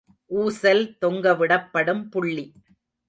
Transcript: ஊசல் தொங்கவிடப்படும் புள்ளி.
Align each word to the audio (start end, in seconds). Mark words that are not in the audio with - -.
ஊசல் 0.31 0.81
தொங்கவிடப்படும் 1.01 2.03
புள்ளி. 2.09 2.47